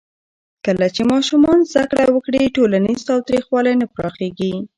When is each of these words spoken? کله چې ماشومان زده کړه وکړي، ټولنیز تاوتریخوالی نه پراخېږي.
کله 0.65 0.87
چې 0.95 1.01
ماشومان 1.11 1.57
زده 1.71 1.83
کړه 1.91 2.05
وکړي، 2.11 2.41
ټولنیز 2.55 2.99
تاوتریخوالی 3.09 3.73
نه 3.81 3.85
پراخېږي. 3.93 4.53